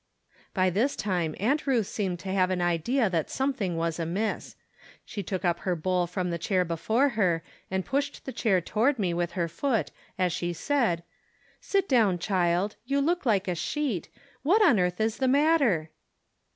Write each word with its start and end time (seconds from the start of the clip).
By 0.55 0.71
this 0.71 0.95
time 0.95 1.35
Aunt 1.39 1.67
Ruth 1.67 1.85
seemed 1.85 2.17
to 2.21 2.29
have 2.33 2.49
an 2.49 2.59
idea 2.59 3.07
that 3.07 3.29
something 3.29 3.77
was 3.77 3.99
amiss. 3.99 4.55
She 5.05 5.21
took 5.21 5.45
up 5.45 5.59
her 5.59 5.75
bowl 5.75 6.07
from 6.07 6.31
the 6.31 6.39
chair 6.39 6.65
before 6.65 7.09
her, 7.09 7.43
and 7.69 7.85
pushed 7.85 8.25
the 8.25 8.33
chair 8.33 8.61
toward 8.61 8.97
me 8.97 9.13
with 9.13 9.33
her 9.33 9.47
foot, 9.47 9.91
as 10.17 10.33
she 10.33 10.53
said:" 10.53 11.03
Sit 11.61 11.87
down, 11.87 12.17
child; 12.17 12.77
you 12.83 12.99
look 12.99 13.27
like 13.27 13.47
a 13.47 13.53
sheet. 13.53 14.09
What 14.41 14.65
on 14.65 14.79
earth 14.79 14.99
is 14.99 15.17
the 15.17 15.27
matter 15.27 15.91